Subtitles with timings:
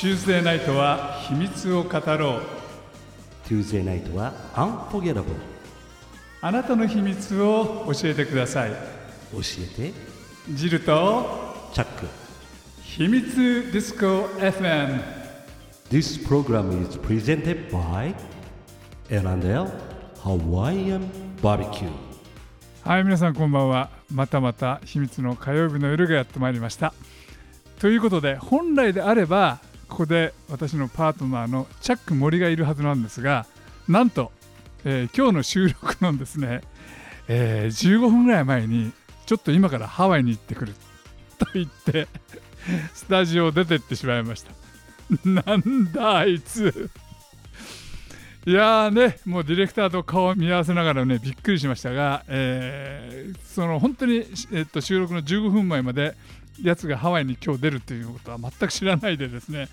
[0.00, 2.40] Tuesday ナイトは秘密を語ろう。
[3.46, 5.24] Tuesday ナイトは Unforgettable
[6.40, 8.70] あなたの秘密を教えてください。
[8.70, 8.76] 教
[9.78, 9.92] えて。
[10.54, 12.06] ジルとチャック。
[12.82, 15.02] 秘密ディスコ FM
[15.90, 18.14] This program is presented by
[19.10, 19.70] L&L
[20.22, 21.10] Hawaiian
[21.42, 21.90] Barbecue.
[22.84, 23.90] はい皆さんこんばんは。
[24.10, 26.94] またまた秘密の火曜日の夜がやってまいりました。
[27.78, 29.58] ということで本来であれば
[29.90, 33.44] ここで私のパートナーのチャック森がいるはずなんですが
[33.88, 34.32] なんと、
[34.84, 36.62] えー今日の収録のですね、
[37.28, 38.92] えー15分ぐらい前に
[39.26, 40.74] ちょっと今からハワイに行ってくる。
[41.38, 42.08] と言って
[42.94, 44.52] スタジオを出てってしまいました。
[45.24, 46.90] なんだあいつ。
[48.46, 56.14] いやーね、もうディレクターと顔を見合わせながらね、びっくりしましたが、えーその本当に、えっと、収録の15分前まで、
[56.62, 59.68] やつがハワイに今日出るということは全く知らないでですね、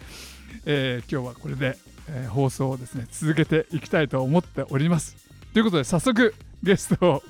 [0.66, 1.78] えー今日はこれで、
[2.10, 5.16] えー放送をですね、続けていきたいと思っております。
[5.54, 7.24] ということで、早速ゲストを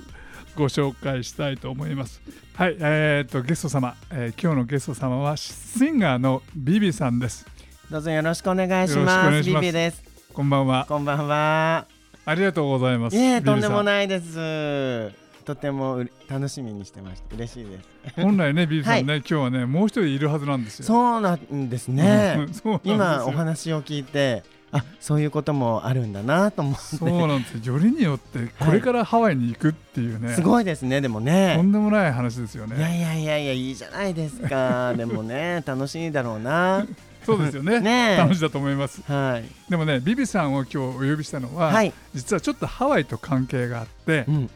[0.55, 2.21] ご紹介したいと思います。
[2.55, 7.45] はい、えー、とゲスト様、えー今日のゲスト様はシンガーのビビさんです。
[7.89, 9.43] どうぞよろしくお願いします。
[9.43, 10.03] ビビです。
[10.33, 10.85] こんばんは。
[10.87, 11.87] こんばんは。
[12.25, 13.15] ありがとうございます。
[13.15, 15.26] いえ、ビビさとんでもないです。
[15.47, 17.35] とても楽しみにしてました。
[17.37, 18.21] 嬉しいです。
[18.21, 20.85] 本来ね、ビーさんね、今日はね、もう一人いるはずなんですよ。
[20.85, 26.97] そうなんですうね うなん今お話を聞いて、あ、そういうこともあるんだなと思って。
[26.97, 27.75] そうなんですよ。
[27.75, 30.99] よりによって、これからハワイに行くっていうね、すごいですね。
[30.99, 31.55] でもとね。
[31.61, 32.97] んでもない話ですよいやね。
[32.97, 34.93] いやいやいやいいじゃないですか。
[34.99, 36.85] でもね楽しいだろうな。
[37.25, 37.79] そうですよね。
[37.79, 39.01] ねえ楽しいだと思います。
[39.09, 39.69] はい。
[39.69, 41.93] でもね、ビビさんを今日お呼びしたのは、はい。
[42.13, 44.49] 実はちょっとハワイと関係があってう、ん。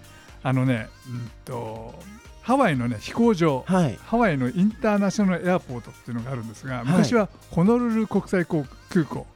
[0.44, 1.94] あのね、うんと、
[2.42, 4.00] ハワイのね、飛行場、はい。
[4.04, 9.28] ハワイのインターナショナルエアポートっていうのがあるんですが、い昔はホノルル国際航空港。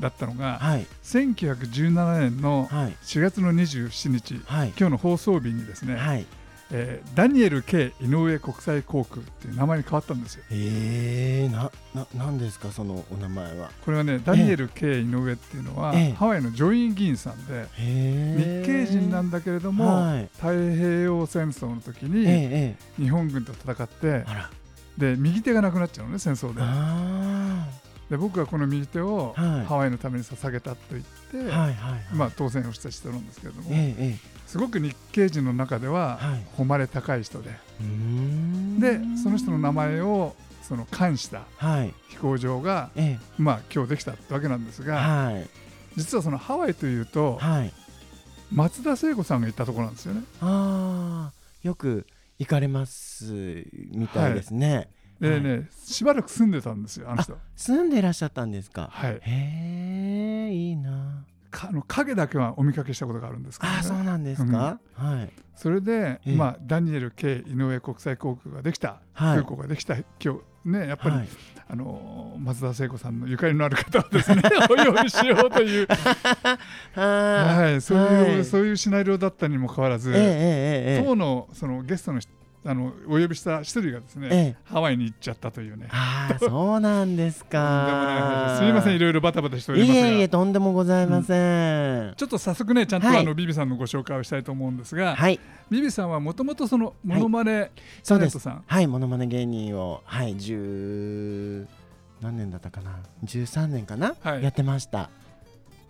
[0.00, 0.86] だったのが、はい。
[1.04, 2.96] 1917年のはい。
[3.02, 4.68] 4月の27日、はい。
[4.78, 6.26] 今日の放送日にですね、はい。
[6.74, 10.44] えーダニエル K 井上国際航空っていう名前に変わったんですよ。
[10.50, 13.70] ええな、な、なんですか、そのお名前は？
[13.84, 20.28] これはね、ダニエル K 井上っていうのは、ええハワイの上院議員さんで、へ日系人なんだけれども、はい。
[20.36, 24.24] 太平洋戦争の時ええにえ日本軍と戦って。
[24.96, 26.60] で右手がなくなっちゃうのね、戦争で。
[26.62, 27.66] あ
[28.10, 31.60] で僕はこの右手をはいハワイのために捧げたと言って、あ。
[31.60, 32.00] はいはいはい。
[32.14, 37.52] まあ、当選をした人なんですけれども、えええすごく日系人の中でははい誉れ高い人で、え。
[37.80, 41.94] うーんでその人の名前をその冠したはい。
[42.10, 44.84] 飛行場が、えまあ、今日できたってわけなんですえ。
[44.84, 45.48] が、はい。
[45.96, 47.72] 実はそのハワイというとはい。
[48.52, 50.22] 松田聖子さんが行ったところなんですよね。
[50.42, 51.32] ああ。
[51.62, 52.06] よく
[52.38, 53.32] 行かれます
[53.90, 54.90] みたいですね。
[55.18, 57.38] でね、しばらく住んでたんですよあの人。
[57.56, 58.90] 住んでいらっしゃったんですか。
[58.92, 61.24] はい、へえ、いいな。
[61.52, 64.80] かあの影だけはお見かけしたことがあるんですけど、ああ、そうね、なんですか？
[64.94, 65.30] はい。
[65.54, 71.28] それで、ええまあ、ダニエル K 井上国際航空ができた、はい空港ができた今日ねやっぱり、はい。
[71.68, 75.86] あの松田聖子さんのゆかりのある方をですね お呼びしようという、
[76.94, 77.02] は
[77.56, 80.14] はい、そういう、はいそういうシナリオだったにもかかわらず、い。
[80.14, 81.04] ええええええ。
[81.06, 82.30] 当のそのゲストの人
[82.64, 84.56] あのお呼びした一人がですね、ええ。
[84.64, 85.88] ハワイに行っちゃったというね。
[85.90, 87.58] ああ、そうなんですか。
[87.58, 92.14] 話すみませんいろいろバタバタしておりますがいえいえ、とんでもございません。
[92.16, 95.40] ちょっと早速ねちゃんと、はいあのビビさんのご紹介をしたいと思うんですが、はい、
[95.70, 97.72] ビビさんはもともとそのモノマネ
[98.02, 98.38] そうです。
[98.48, 101.66] はい、モノマネ芸人を、はい、十
[102.20, 105.10] 何年だったかな、13年かな、はいやってました。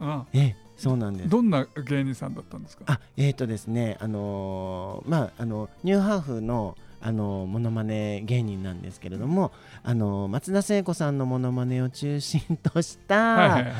[0.00, 1.28] あええ、そうなんです。
[1.28, 2.84] どんな芸人さんだったんですか？
[2.86, 6.76] あ、えっ、とですね、あのーまあ、あのニューハーフの。
[7.04, 9.50] あのモノマネ芸人なんですけれども、
[9.82, 13.72] あの松田聖子さんのモノマネを中心とした、はいはいはい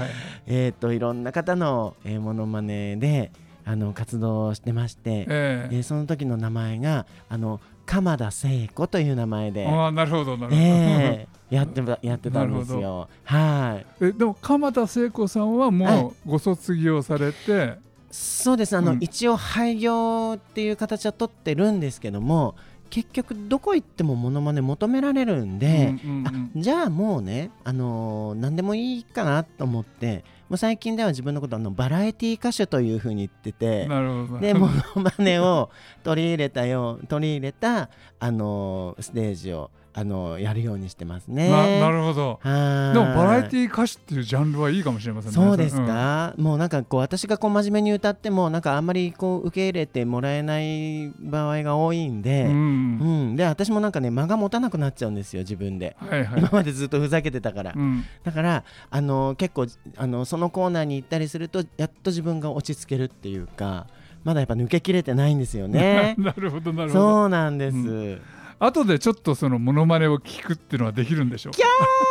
[0.49, 3.31] えっ、といろんな方の、えー、モノマネで
[3.65, 5.69] あの活動をしてまして、ええ。
[5.71, 13.09] えーその時の名前があの鎌田聖子という名前で、ああなるほどなるほど、えーやってたやってたんですよ。
[13.25, 14.05] はい。
[14.05, 17.75] えでも鎌田聖子さんははもうご卒業されて、
[18.11, 22.55] そうですあの、うん一応廃業っていう形は取ってるんですけども
[22.89, 33.87] 結局どこ行ってもモノマネ求められるんで、うんうんうんじゃあもうね、あのー何でもいいかなと思ってもう最近では自分のことあのバラエティ歌手というふうに言ってて。
[33.89, 35.71] なるほどでモノマネを
[36.03, 37.89] 取り入れたよ取り入れた、
[38.21, 41.51] あのーステージをあのやるようにしてますね。
[41.51, 42.41] ななるほど。
[42.43, 42.95] はい。
[42.95, 45.35] でもバラエティ歌手っていうジャンルはいいかもしれませんね。
[45.35, 53.33] そうですか、もうなんかこう私がこう真面目に歌ってもなんかあんまりこう受け入れてもらえない場合が多いんで、うん、ううん。
[53.35, 53.37] ん。
[53.37, 55.97] で私もなんかね間が持たなくなっちゃうんですよ自分で。
[55.99, 56.41] はいはい。
[56.41, 59.67] 今までずっとふざけてたから、うん、だからあの結構
[59.97, 63.87] あのそのコーナーに行ったりするとやっと自分が落ち着けるっていうか
[64.25, 66.15] まだやっぱ抜けきれてないんですよね。
[66.19, 67.01] なるほどなるほど。
[67.01, 68.21] そうなんです、う
[68.65, 71.59] 後でちょっとそのモノマネを聞くっていうのはできるんでしょうか？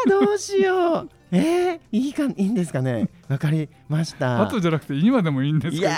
[0.06, 1.10] あどうしよう。
[1.32, 3.10] えー、いいかいいんですかね。
[3.30, 4.42] わかりました。
[4.42, 5.98] 後じゃなくて今でもいいんですいや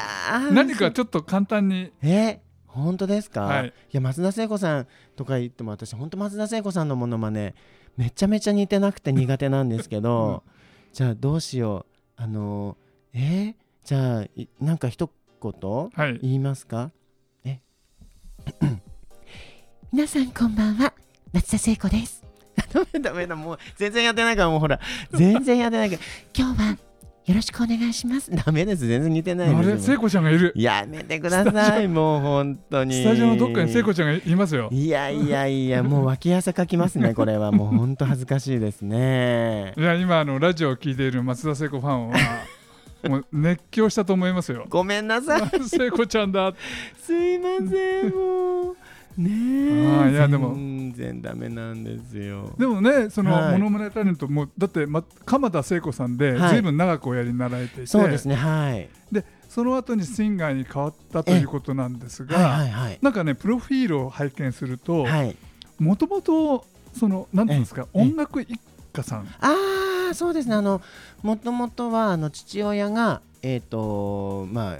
[0.50, 1.92] ー何かちょっと簡単に。
[2.04, 3.68] え本当ですか、はい。
[3.68, 7.54] い、や松田聖子さんとか言っても私本当松田聖子さんのものまね
[7.98, 10.44] めちゃめちゃ似てなくて苦手なんですけど、
[10.94, 11.86] じゃあどうしよ
[12.18, 12.22] う。
[12.22, 12.78] あの
[13.14, 15.10] えーじゃあいなんか一
[15.42, 15.52] 言
[15.94, 16.20] はい。
[16.22, 16.92] 言いますか？
[16.94, 17.03] え
[19.94, 20.92] 皆さんこんばんは。
[21.34, 22.24] 松田聖子です。
[22.74, 24.80] ダメダメだもう全然やってないからもうほら。
[25.14, 26.02] 全然やってないから。
[26.36, 26.78] 今日は
[27.28, 28.32] よろしくお願いします。
[28.32, 30.52] ダメです全然似てないあれ聖子ちゃんがいる。
[30.56, 33.04] やめてくださいもう本当に。
[33.04, 34.70] スタジオのどっかに聖子ちゃんがいますよ。
[34.72, 37.52] いやいやいや もう脇汗かきますねこれは。
[37.52, 39.76] もう本当恥ずかしいですね。
[39.78, 42.18] いや今あのラジオを聞いている松田聖子ファンは
[43.10, 44.66] もう 熱狂したと思いますよ。
[44.70, 45.42] ごめんなさい。
[45.70, 46.52] 聖子ちゃんだ。
[47.00, 48.78] すいませんもう
[49.18, 49.30] ね
[50.08, 50.12] え。
[50.12, 50.54] いやでも。
[50.56, 52.54] 全然ダメなんですよ。
[52.58, 53.52] でもねそのはい。
[53.54, 56.54] モノマネタレントもだって、ま、鎌田聖子さんではい。
[56.54, 58.90] ずいぶん長くおやりになられていて、そうですねはい。
[59.12, 63.00] でその後にシンガーに変わったということなんですが、はいはいはい。
[63.02, 65.36] なんかねプロフィールを拝見するとはい。
[65.80, 68.60] もともとそのなんていうんですかええ音楽一
[68.92, 69.28] 家さん。
[69.40, 70.56] ああそうですね。
[70.56, 70.82] あの
[71.22, 74.78] もともとはあの父親がえっ、とまあ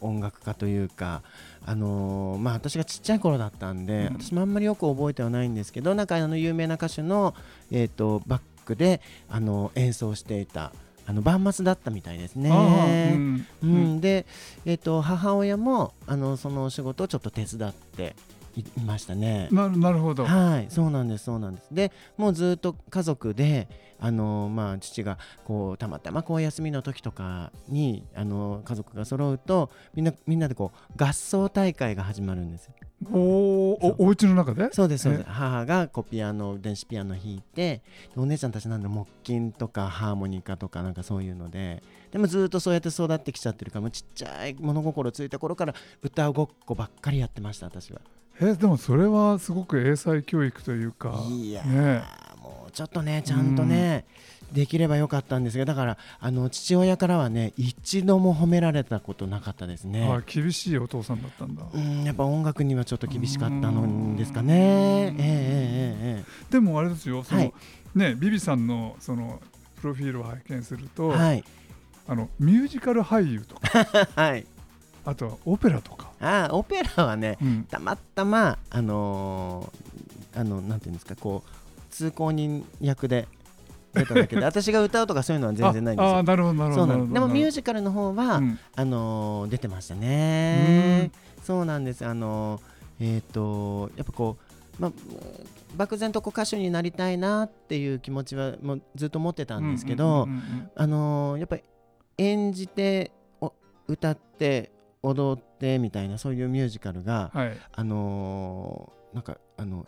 [0.00, 1.22] 音楽家というか
[1.66, 4.22] あのーまあ私がちっちゃい頃だったんで、うん。
[4.22, 7.34] 私もあんまりよく覚えてはないんですけどなんかあの有名な歌手の
[7.70, 10.72] えっ、とバックであの演奏していた
[11.06, 12.50] あの万末だったみたいですね。
[13.14, 13.46] うん。
[13.62, 13.96] ううん。
[13.96, 14.26] ん、で、
[14.64, 18.14] えー、と母親もあのそのお仕事をちょっと手伝って
[18.60, 19.48] いいましたね。
[19.50, 21.68] なるなるほど、はい、そうなんです、そうなんです。
[21.72, 23.68] で、もうずっと家族で、
[23.98, 32.74] あのまあ、父がこうたまたまこう休みの時とかに、あの家族が揃うと、みんなみんなでこう合奏大会が始まるんですよ。
[33.12, 34.68] おおおお家の中で？
[34.72, 35.24] そうです、そうですえ？
[35.30, 37.82] 母がこうピアノ、電子ピアノ弾いて、
[38.16, 48.00] お姉ちゃんたちなんで木琴とかハーモニカとかなんかそういうので、でもずっとそうやって育ってきちゃってるから、もうちっちゃい物心ついた頃から歌うごっこばっかりやってました、私は。
[48.40, 51.66] えでもそれはすごく英才教育というかいやー、
[51.98, 52.02] ね。
[52.42, 54.06] もうちょっとねちゃんとね、
[54.52, 60.22] できればよかったんですがだからあの父親からはね一度も褒められたことなかったですあね。
[60.26, 61.62] 厳しいお父さんだったんだ。
[61.72, 64.54] うんやっぱ音楽にはちょっと厳しかったのですかね。
[64.54, 67.52] えええええでもあれですよその、はい。
[67.94, 69.40] ねビビさんのその
[69.80, 71.44] プロフィールを拝見するえと、はい。
[72.08, 74.46] あのミュージカル俳優とか はい。
[75.04, 81.50] あとはオペラとか、あオペラはねうん、たまたまあのーあのなんていうんですかこう
[81.90, 83.26] 通行人役で
[83.94, 86.10] 出ただけで 私が歌うとかそういうのは全然ないんですよ。
[86.16, 91.10] ああなるほどなるほどそうなんでもミュージジカルの方は、うんあのー出てましたね。
[91.42, 92.06] そうなんです。
[92.06, 92.62] あのー
[93.16, 94.36] えっ、とやっぱこ
[94.78, 94.92] うまあ
[95.76, 100.28] 漠然とこう歌手になりたいなっていう気持ちはもうずっと持ってたんですけど、
[100.76, 101.62] あのーやっぱり
[102.18, 103.10] 演じて
[103.40, 103.52] お
[103.88, 104.70] 歌って
[105.02, 107.58] 踊ってみたいなそういうミュージカルが、はい。
[107.72, 109.86] あのーなんかあの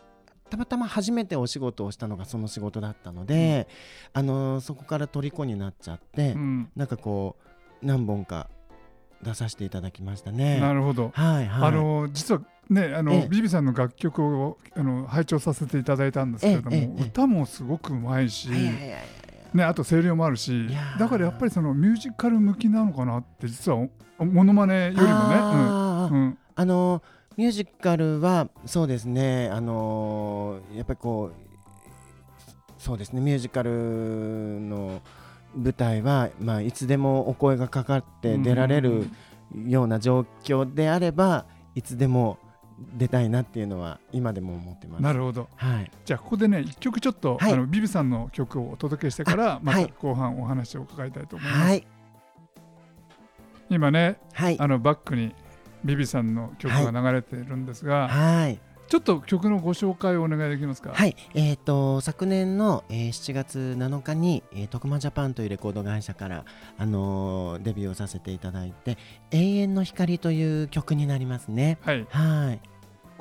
[0.50, 3.68] たまたま初めてお仕事をしたのがその仕事だったので、
[4.12, 6.70] あのーそこから虜になっちゃって、うん。
[6.76, 7.36] なんかこ
[7.82, 8.48] う何本か
[9.22, 10.60] 出させていただきましたね。
[10.60, 11.68] なるほど、はいはい。
[11.68, 13.28] あの実はねあの、ええ。
[13.28, 18.48] ビビさんの楽曲をあの拝聴させていただいたんですけれども、歌もすごくうまいし、
[19.54, 20.68] ね、あと声量もあるし
[20.98, 23.78] だからやっぱりそのミュージカル向きなのかなって実は
[24.18, 26.14] おモノマネよりもね、あー。
[26.14, 26.20] うん。
[26.20, 27.02] うん、あのー
[27.34, 29.48] ミュージカルはそうですね。
[29.50, 33.20] あのーやっぱりこうそうですね。
[33.22, 33.70] ミュージカル
[34.60, 35.00] の
[35.56, 39.08] 舞台はまあいつでもお声がかかって出られる
[39.66, 42.38] ような状況であればいつでも
[42.94, 45.02] 出たいなっていうのは今でも思ってます。
[45.02, 45.90] なるほどはい。
[46.04, 51.86] じゃあここでね一曲ちょっと、はいあのビビさんの曲をお届けしてからまたはい後半お話を伺いたいと思います、はい。
[53.70, 54.56] 今ねはい。
[54.58, 55.34] あのバックに
[55.84, 58.60] ビビさんの曲が流れているんですが、はい。
[58.88, 60.92] ちょっと曲のご紹介をお願いできますか？
[60.92, 66.44] はい、えー、と昨年の、えー7月7日に、えー、徳間ジャパンというレコード会社から、
[66.76, 68.98] あのーデビューをさせていただいて
[69.32, 71.78] 「永遠の光」という曲になりますね。
[71.80, 72.71] はい、はい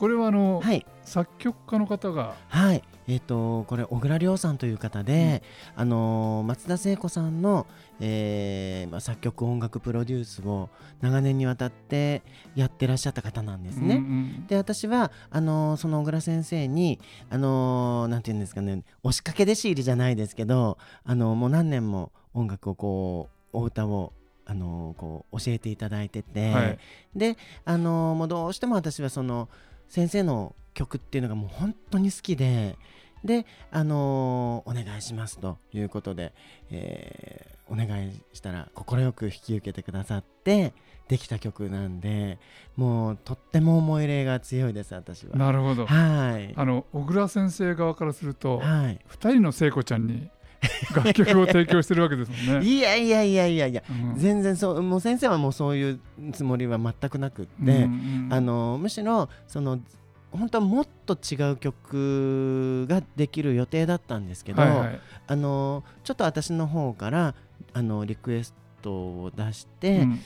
[0.02, 0.84] これはあの、はい。
[1.04, 2.34] 作曲家の方が？
[2.48, 2.84] はい。
[3.08, 5.44] えっ、とこれ小倉亮さんという方で、
[5.76, 7.68] あのー松田聖子さんの、
[8.00, 10.70] えーまあ、作曲音楽プロデュースを
[11.02, 12.24] 長年にわたって
[12.56, 13.98] やってらっしゃった方なんですね。
[13.98, 14.06] うんう
[14.44, 24.14] んで私はあのーその小倉先生にあのーなんて言うんですかね押しかけ弟子入りじゃないですけどあのーもう何年も音楽をこうお歌を
[24.48, 26.80] あのーこう教えていただいてて、はい。
[27.16, 29.48] であのーもうどうしても私はその
[29.92, 32.78] 先生の曲っていうのがもう本当に好きで
[33.26, 36.34] であのーお願いしますということで、
[36.72, 40.74] えーお願いしたら快く引き受けてくださって
[41.08, 42.38] できた曲なんで
[42.76, 45.38] もうとっても思い入れが強いです私は。
[45.38, 45.86] なるほど。
[45.86, 46.54] はい。
[46.58, 49.00] あの小倉先生側からするとはい。
[49.08, 50.30] 二人の聖子ちゃんに
[50.96, 52.66] 楽曲を提供してるわけですもんね。
[52.66, 53.84] いやいやいやいやいや。
[53.90, 54.16] うん。
[54.16, 56.00] 全然そうもう先生はもうそういう
[56.34, 59.80] つもりは全くなくって、うんうんあのむしろその
[60.32, 65.00] 本当はもっと違う曲ができる予定だったんですけど、はいはい。
[65.28, 67.36] あのちょっと私の方から
[67.74, 70.20] あのリクエストを出して、うん。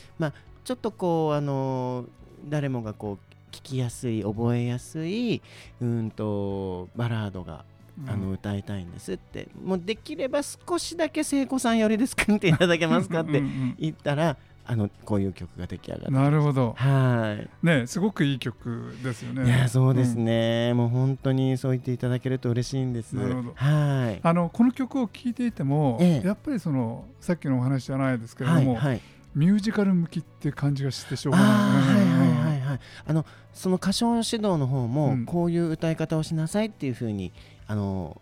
[0.63, 2.06] ちょっとこうあの
[2.48, 5.42] 誰もがこう聞きやすい覚えやすい
[5.80, 7.63] うんとバラードが
[8.08, 14.38] あの歌いたいんですって、もうできれば少しだけ聖子さん寄りで作っていただけますかってうんうん言ったら
[14.68, 16.20] あのこういう曲が出来上がうんる。
[16.20, 19.46] なるほどはいねすごくいい曲ですよね。
[19.46, 23.14] いやそうですね、もう本当にそう言っていただけると嬉しいんです。
[23.14, 24.20] なるほどはい。
[24.22, 29.02] あのこの曲を聴いていても、ええやっぱりそのさっきのお話じゃないですけれども、はいはい。
[29.36, 31.96] ミュージカル向きっていう感じがしてしょうあがあない。
[31.96, 32.79] はいはいはいはい。
[33.07, 37.31] あのその歌唱指導の方も、うんこういう歌い方をしなさいっていうふうに
[37.67, 38.22] あの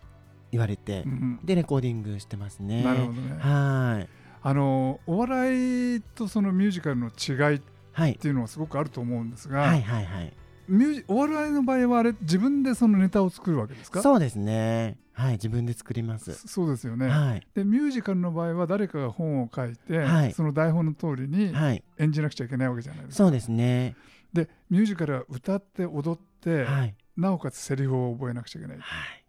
[0.52, 2.82] 言われて、うんうんでレコーディングしてますね。
[2.82, 3.36] なるほどね。
[3.38, 4.08] はい
[4.46, 7.60] あのお笑いとそのミュージカルの違いっ
[7.92, 10.32] はいていうのはすごくあると思うんですが、はいはいはい。
[10.68, 14.02] ミュージお笑いの場合はあれ自分でそのネタを作るわけですか？
[14.02, 14.98] そうですね。
[15.12, 16.32] はい自分で作ります。
[16.34, 23.94] そそうですよね、はいでミュージカルの場合は誰かが本を書いて、はいその台本の通りにはい演じなくちゃいけないわけじゃないですか、そうですね。
[24.34, 26.94] でミュージカルは歌って踊って、はい。
[27.16, 28.78] なおかつセリフを覚えなくちゃいけない。
[28.78, 29.24] はい。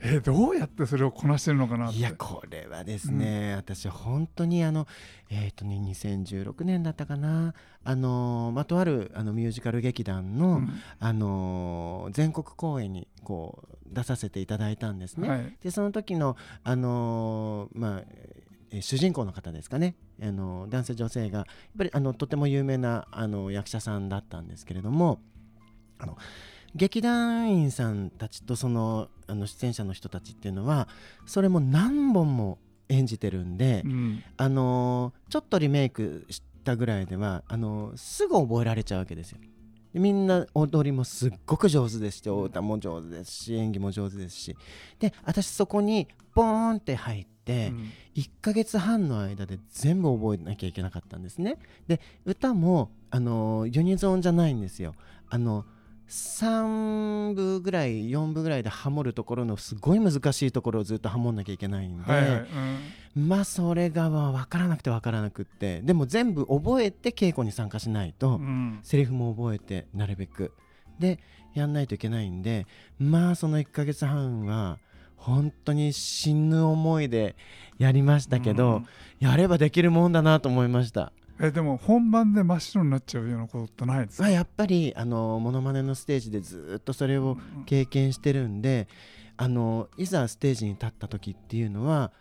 [0.00, 1.98] えーどうやってそれをこなしてるのかなって。
[1.98, 4.86] いやこれはですね、私本当にあの
[5.28, 7.54] えっ、とね2016年だったかな。
[7.82, 10.70] あのーまあとあるあのミュージカル劇団の、うん。
[11.00, 15.28] あのー全国公演にこう出させていただいたんですね。
[15.28, 15.56] はい。
[15.62, 18.02] でその時のあのーまあ
[18.70, 21.46] えー主人公の方ですかね、あの男性女性がやっ
[21.78, 25.20] ぱりあのとても有名なあの役者さんだったんですけれども
[25.98, 26.16] あの
[26.74, 30.88] 劇団員さんたちとそのあの出演者の人たちっていうのは
[31.26, 32.58] それも何本も
[32.88, 34.22] 演じてるんで、うん。
[34.36, 39.38] あのーちょっとリメイクしたぐらいではあのーすぐ覚えられちゃうわけですよ。
[39.92, 44.56] でみんな踊りもすっごく上手ですしお歌も上手ですし演技も上手ですし。
[44.98, 47.90] で私そこにボーンって入って、うん。
[48.14, 51.58] 1ヶ月半の間で全部覚えなきゃいけなかったんですね。
[51.86, 54.94] で歌もあのユニゾンじゃないんですよ。
[55.28, 55.64] あの
[56.08, 62.46] 3部ぐらい4部ぐらいでハモるところのすごい難しいところをずっとハモんなきゃいけないんで、はいはい
[63.16, 63.28] うん。
[63.28, 65.82] まあそれがまあ分からなくて分からなくって。
[65.82, 68.80] でも全部覚えて稽古に参加しないと、うん。
[68.82, 70.52] セリフも覚えてなるべく。
[70.98, 71.18] で
[71.54, 72.66] やんないといけないんで
[72.98, 74.78] まあその1ヶ月半は
[75.18, 77.36] 本当に死ぬ思いで
[77.78, 78.86] やりましたけど、うん
[79.20, 81.12] やればできるもんだなと思いました。
[81.40, 84.22] えでも本番で真っ白になっちゃうようなことってないですか？
[84.22, 88.86] まあ、やっぱりあのモノマネのステージでずっとそれを経験してるんで
[89.36, 92.12] あのいざステージに立った時っていうのは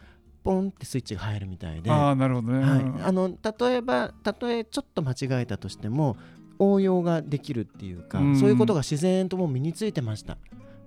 [0.44, 1.92] ポンってスイッチが入るみたいで。
[1.92, 6.18] ああなるほどね、はいうん、あの例えばたとえちょっと間違えたとしても
[6.58, 10.40] 応用ができるっていうか、うんそういうことが自然ともう身についてました。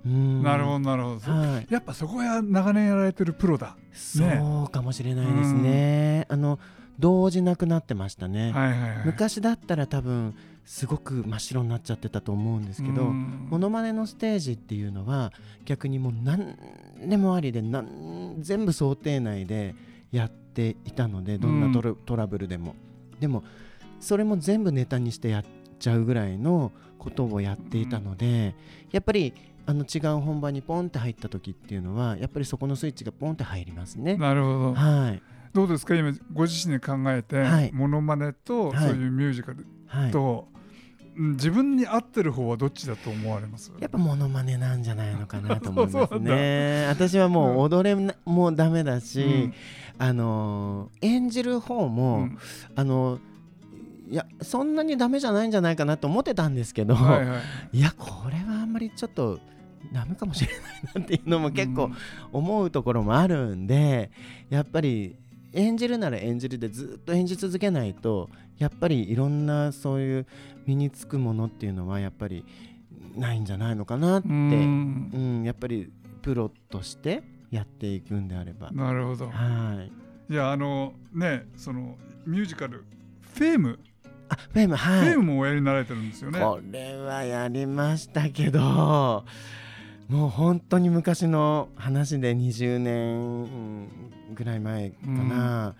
[0.04, 0.42] うん。
[0.42, 3.76] なるほどなるほど、そはい、やっぱそこは長年やられてるプロだ。
[3.92, 4.24] そ
[4.68, 6.26] うかもしれないですね。
[6.28, 6.58] あの
[6.98, 8.52] 動じなくなってましたね。
[8.52, 9.06] はいはいはい。
[9.06, 13.48] 昔だったら多分すごく真っ白になっちゃってたと思うんですけど、うん。
[13.50, 15.32] モノマネのステージっていうのは
[15.64, 16.56] 逆にもう何
[17.06, 19.74] でもありでなん全部想定内で
[20.12, 22.74] やっていたのでどんなトラブルでも。
[23.18, 23.44] でも
[23.98, 25.44] それも全部ネタにしてやっ
[25.78, 28.54] ちゃうぐらいのことをやっていたので、
[28.92, 29.32] やっぱり
[29.70, 34.16] あの違う本番にポンって入った時っていうのはやっぱりそこのスイッチがポンって入りますね。
[34.16, 34.74] なるほど。
[34.74, 35.22] はい、
[35.52, 35.94] どうですか？
[35.94, 37.70] 今ご自身で考えて、はい。
[37.72, 40.60] モノマネとはいそういうミュージカルはい、と、うん
[41.32, 43.70] 自分に合ってる方はどっちだと思われます？
[43.78, 46.86] やっぱモノマネなんじゃないのかなと思いますね。
[46.90, 49.54] 私はもう踊れなもうダメだし、うん。
[49.98, 52.38] あのー演じる方も、うん。
[52.74, 53.18] あの
[54.08, 57.36] いやそんなにダメじゃないんじゃないかなと思ってたんですけど、はいは
[57.72, 57.78] い。
[57.78, 59.38] いやこれはあんまりちょっと
[59.92, 60.60] ダメかもしれない
[60.94, 61.90] なっていうのも結構
[62.32, 64.10] 思うところもあるんで
[64.48, 65.16] やっぱり
[65.52, 70.26] 演じるなら演じるでずっと演じ続けないとやっぱりいろんなそういう
[70.66, 72.44] 身につくものっていうのはやっぱり
[73.16, 75.90] ないんじゃないのかなって、ううんんやっぱり
[76.22, 78.70] プロとしてやっていくんであれば。
[78.70, 79.28] なるほど。
[79.28, 79.84] は
[80.28, 80.32] い。
[80.32, 81.96] いやあのねその
[82.26, 82.84] ミュージカル
[83.34, 83.78] フェーム、
[84.28, 85.00] あフェームはい。
[85.00, 86.38] フェームもおやりになられてるんですよね。
[86.38, 89.24] これはやりましたけど
[90.10, 93.88] もう本当に昔の話で20年
[94.34, 95.76] ぐらい前かな、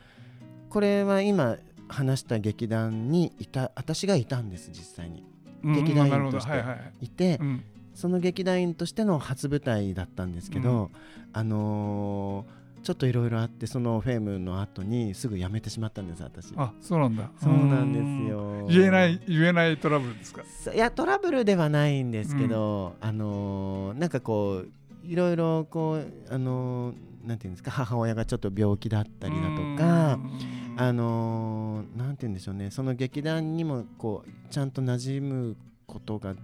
[0.68, 1.56] これは今
[1.88, 5.24] 話した劇団にいた私がいたんです実際に。
[5.64, 6.64] うん劇団員として
[7.02, 7.64] いて、うん。
[7.92, 10.90] その劇団員としての初舞台だったんですけど、
[11.32, 16.52] あのーちょっといろいろあってそのフェームの後にすぐ辞めてしまったんです私。
[16.56, 17.30] あそうなんだ。
[17.42, 18.66] そうなんですよ。
[18.68, 20.42] 言えない言えないトラブルですか？
[20.74, 30.18] いやトラブルではないんですけど、あのーなんかこういろいろこうあのーなんていうんですか母親がちょっと病気だったりだとか、
[30.78, 32.70] あのーなんていうんでしょうね。
[32.70, 35.56] その劇団にもこうちゃんと馴染む
[35.86, 36.34] ことが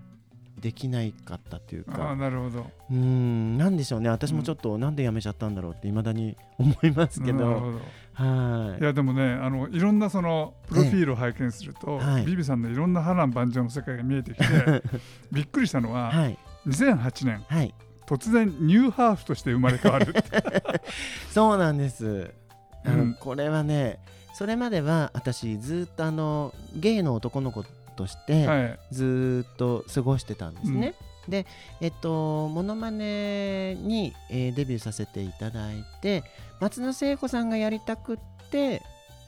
[0.60, 2.16] できないかったというか。
[2.16, 2.66] なるほど。
[2.90, 4.08] うーんなんでしょうね。
[4.08, 7.38] 私もちょっとなんで辞めちゃったんだろうっていまだに思いますけど。
[7.38, 7.80] なるほど。
[8.14, 8.80] はい。
[8.80, 12.24] いやでもねあのいろんなそのプロフィールを拝見すると、はい。
[12.24, 14.82] ビビさんのいろんな波乱万丈の世界が見えてきて
[15.30, 16.38] びっくりしたのは、はい。
[16.66, 17.74] 2008年はい。
[18.06, 20.14] 突然ニューハーフとして生まれ変わる
[21.30, 22.32] そうなんです。
[22.84, 23.14] あのうん。
[23.14, 23.98] これはね
[24.36, 27.64] それまでは私ずっとあのゲイの男の子
[27.96, 28.78] としてはい。
[28.92, 30.94] ずっと過ごしてたんですね。
[31.28, 31.44] で
[31.80, 36.22] えっとモノマネに、えーデビューさせていただいて
[36.60, 38.18] 松野聖子さんがやりたくっ
[38.50, 38.80] て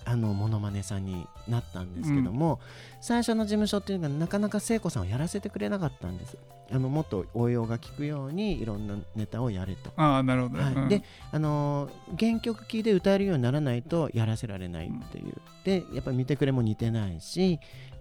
[0.05, 2.61] あのモノマネさんになったんですけども、
[3.03, 6.39] 最初の事務所っていうのがなかなか聖子さんをやらせてくれなかったんです。
[6.71, 9.91] あのもっと応用が効くようにいろんなネタをやれと。
[9.97, 10.75] ああなるほど、はい。
[10.75, 10.89] うん。
[10.89, 15.35] で、あのー原曲キーで歌えるようにならないとやらせられないっていう、
[15.65, 17.59] でやっぱり見てくれも似てないし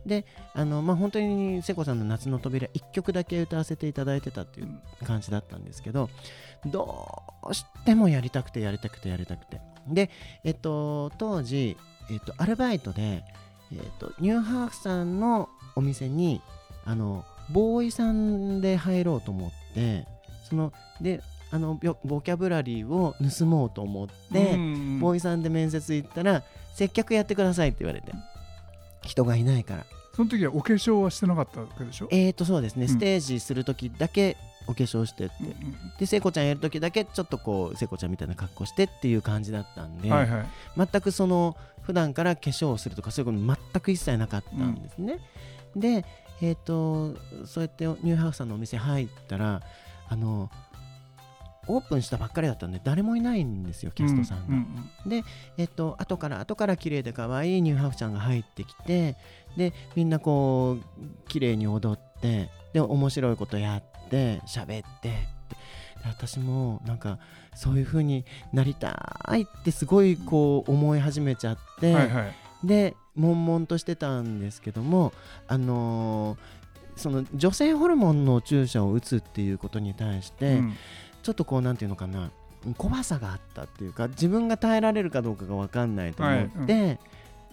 [0.08, 4.70] であのまあ本当に聖子さんの「夏の扉」1曲だけ歌わせていただいてたっていう
[5.04, 6.10] 感じだったんですけど
[6.66, 9.62] どうしてもやりたくてやりたくてやりたくて。
[9.88, 10.10] で
[10.44, 11.78] えっと当時、
[12.12, 13.24] えっと、アルバイトで、
[13.72, 16.42] えっと、ニューハーフさんのお店に
[16.84, 20.06] あのボーイさんで入ろうと思って
[20.50, 25.00] そのであのボボキャブラリーを盗もうと思って、うん。
[25.00, 26.44] ボーイさんで面接行ったら
[26.76, 28.12] 接客やってくださいって言われて。
[29.04, 29.86] 人がいないから
[30.18, 32.90] その時はお化粧はしてなかったわけでしょ、えーとそうですね、うん。
[32.90, 35.54] ステージする時だけお化粧してって、うん
[36.00, 40.48] で聖子ちゃんやる時だけちょっとこう聖子ちゃんみたいな格好してっていう感じだったんで、はいはい。
[40.76, 45.20] 全くその普段から化粧をするとかそういうこと全く一切なかったんですね、
[45.76, 46.04] で
[46.42, 49.62] えっ、とそうやってニューハーフさんのお店入ったら
[50.10, 50.50] あの
[51.68, 54.56] オープンしたばっかりだったんで誰もいないんですよキャストさんが、
[55.06, 55.24] うう
[55.58, 59.16] えっと後から後から綺麗で可愛いニューハーフちゃんが入ってきて
[59.58, 65.18] でみんなこう綺麗に踊ってで面白いことやって喋ってで
[66.06, 67.20] 私もなんか
[67.56, 72.36] そういう風になりたいってすごいこう思い始めちゃって、はいはい。
[72.64, 75.12] で悶々としてたんですけども
[75.48, 76.38] あのー
[76.98, 80.74] その女性ホルモンの注射を打つっていうことに対して、うん。
[81.22, 82.32] ちょっとこうなんていうのかな
[82.78, 87.00] 怖さがあったっていうか自分が耐えられるかどうかが分かんないと思って、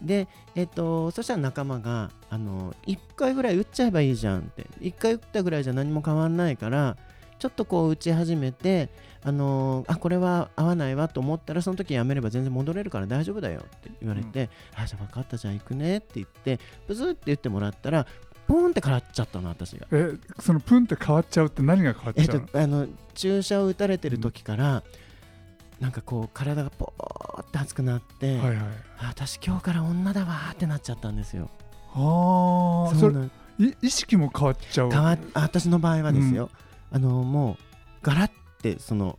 [0.04, 4.66] で、えっとそしたら仲間があの1回ぐらい打っちゃえばいいじゃんって。
[4.80, 6.96] 1回打ったぐらいじゃ何も変わんないから
[7.38, 8.88] ちょっとこう打ち始めて
[9.22, 18.06] あのあこれは合わないわと思ったらその時やめれば全然戻れるから大丈夫だよって言われて、あじゃあ分かったじゃあ行くねって言ってブズって言ってもらったら
[18.46, 19.86] ポーンって変わっちゃったの私が。
[19.92, 24.82] えそのプンって変わっちゃうって何が変わっえっちゃうの、と、あの注射を打たれてる時から、
[25.80, 28.56] なんかこう体がポーって熱くなって、はいはい。
[28.98, 31.50] あ私今日から女だわーってなっちゃったんですよ。
[31.94, 34.90] ああそれそうなんい意識も変わっちゃう。
[34.90, 36.50] 変わあ私の場合はですよ、
[36.90, 37.56] あのもう
[38.02, 38.30] ガラッ
[38.62, 39.18] てその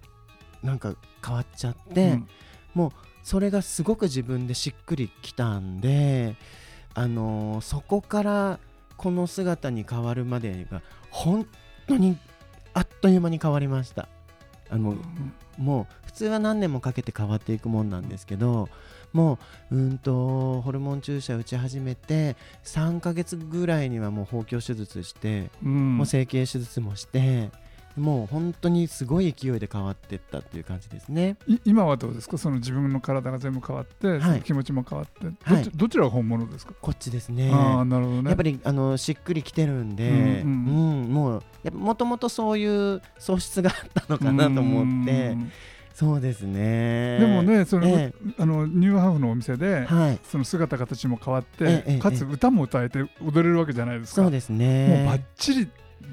[0.64, 2.20] なんか変わっちゃって、
[2.76, 2.90] うん。
[3.24, 6.36] それがすごく自分でしっくりきたんで、
[6.94, 8.60] あのーそこから
[8.98, 11.48] この姿に変わるまでが本
[11.88, 12.18] 当に
[12.74, 14.08] あっという間に変わりました。
[14.70, 14.96] あの
[15.58, 18.70] もう普通は何年もかけて変わっていくもんなんですけど
[19.14, 19.38] も
[19.72, 25.98] ううんとホルモン注射打ち始めて3ヶ月ぐらいにはもう包協手術して、うん。
[25.98, 27.52] もう整形手術もして
[27.96, 31.38] もう本当にすごい勢いで変わっていったっていう感じですね。
[31.48, 32.38] い今はどうですか？
[32.38, 34.22] その自分の体が全部変わって、い。
[34.22, 35.28] その気持ちも変わって。
[35.30, 35.64] どはい。
[35.74, 37.52] どちらが本物ですか、こっちですね。
[37.54, 38.28] ああなるほどね。
[38.28, 41.14] やっぱりあのしっくりきてるんで、ううんん。
[41.14, 45.30] もうもともとそういう素質があったのかなと思って。
[45.30, 45.52] うん
[45.96, 47.20] そうですね。
[47.22, 50.20] でもねその、えあのニューハーフのお店で、はい。
[50.30, 54.24] その姿形も変わって、かつ歌も歌えて踊れるわけじゃないですか。
[54.24, 55.70] そうですもうねバッチリ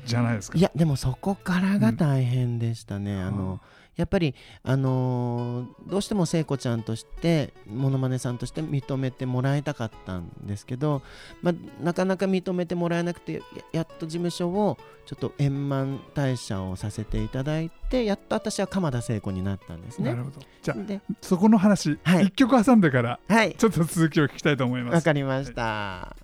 [0.07, 0.57] じゃないですか。
[0.57, 3.61] いやでもそこからが大変でしたね、あの
[4.03, 4.35] やっぱり、
[4.65, 11.03] あのーどうしても聖子ちゃんとしてモノマネさんとして認めてもらいたかったんですけど、
[11.43, 13.41] まあ、なかなか認めてもらえなくてや
[13.73, 20.11] やっと事務所をちょっと円満退社をさせていただいてやっと私は鎌田聖子になったんですね。
[20.11, 20.41] なるほど。
[20.62, 22.27] じゃあでそこの話、はい。
[22.27, 23.55] 一曲挟んでからはい。
[23.55, 26.17] ちょっと続きを聞きたいと思いまわすかりました。
[26.21, 26.22] い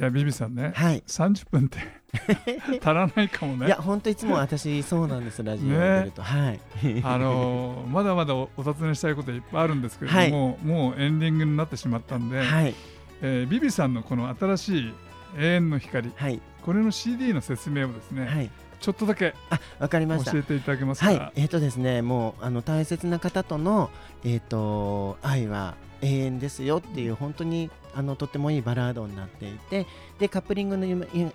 [0.00, 1.02] やビビさんね、はい。
[1.06, 1.78] 30分って
[2.80, 6.60] 足らないかもねいや本当いつも私そうなんですラジオを出ると、はい。
[7.04, 12.74] あのーまだまだおお尋ねしたいこといっぱいあるんですけれども、もうエンディングになってしまったんで、はい
[13.22, 14.94] えービビさんのこの新しい
[15.38, 18.50] 永遠の光はいこれの CD の説明をですね、はい。
[18.80, 20.38] ちょっとだけあわかりました教。
[20.38, 23.90] えていただけますか、はい、えっ、とですね、もうあの大切な方との
[24.24, 29.86] えっ、と愛は永遠ですよっていう本当にあのとってもいいバラードになっていて、
[30.18, 30.86] でカップリングの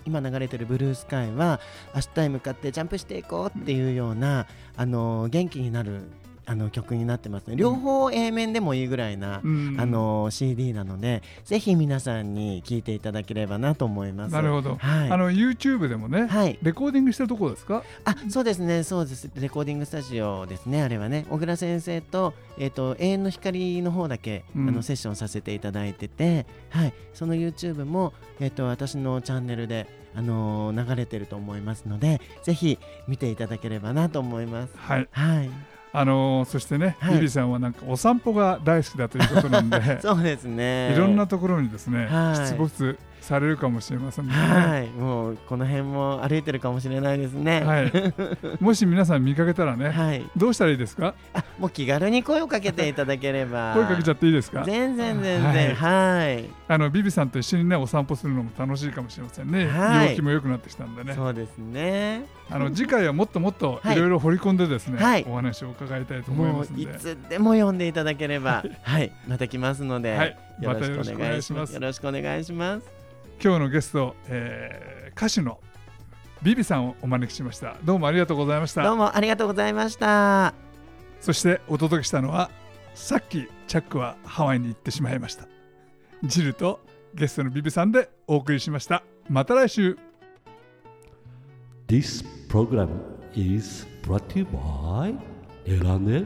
[0.06, 1.60] 今流れてるブルースカイは
[1.96, 6.04] 明日へ向かってジャンプしていこうっていうようなあの元気になる
[6.50, 7.56] あの曲になってますね。
[7.56, 9.40] 両方 A 面でもいいぐらいな。
[9.44, 14.34] うんあの CD なのでぜひ皆さんに聴いていただければなと思います。
[14.34, 15.12] なるほど、はい。
[15.12, 16.58] あの YouTube でもね、はい。
[16.64, 17.84] レコーディングしてるところですか？
[18.04, 34.74] あそうですね、そうです、レコーディングスタジオですね、あれはね、小倉先生と、えっ、と、永遠の光の方だけ、うんあのセッションさせていただいてて、はい、その YouTube も、えっ、と、私のチャンネルで、あのー流れてると思いますので、ぜひ見ていただければなと思います。
[34.76, 35.50] はいはい、
[35.92, 37.16] あのーそしてね、はい。
[37.16, 40.94] ビビさんはなんかお散歩が大好きだということなんで そうですね。
[40.94, 42.36] いろんなところにですね、はい。
[42.48, 44.34] 出没されるかもしれませんね。
[44.34, 47.64] はい、もうこの辺も歩いてるかもしれないですね。
[47.64, 47.92] はい、
[48.64, 51.16] もし皆さん見かけたらね、はい、どうしたらいいですか？
[51.34, 53.74] あ、もう気軽に声をかけていただければ。
[53.74, 54.62] 声かけちゃっていいですか？
[54.64, 56.46] 全然全然、はい。
[56.68, 60.10] あのビビさんと一緒にねお散歩するのも楽しいかもしれませんね、はい。
[60.12, 61.14] 陽気も良くなってきたんでね。
[61.16, 62.26] そうですね。
[62.52, 63.98] あの次回はもっともっとはい。
[63.98, 65.26] いろいろ掘り込んでですね、はい。
[65.28, 66.84] お話を伺いたいと思いますので。
[66.84, 70.38] いつでも読んでいただければ、はい、また来ますので、はい。
[70.62, 71.66] よろしくおお願いしま。
[71.66, 71.74] す。
[71.74, 72.86] よろしくお願いします。
[73.44, 75.60] 今日のゲスト、えー歌手の
[76.42, 77.76] ビビさんをお招きしました。
[77.84, 78.84] どうもありがとうございました。
[78.84, 80.54] どうもありがとうございました。
[81.20, 82.50] そしてお届けしたのは
[82.96, 85.50] さっきチャックはハワイに行ってしまいました。
[86.24, 86.80] ジルと
[87.14, 89.04] ゲストのビビさんでお送りしました。
[89.28, 89.98] また来週。
[91.90, 92.88] This program
[93.36, 95.14] is brought to you by
[95.66, 96.26] L&L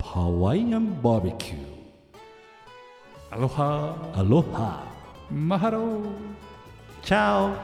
[0.00, 1.54] Hawaiian Barbecue.
[3.30, 4.80] アロハ Aloha.
[5.30, 6.00] マハロー
[7.06, 7.54] Ciao.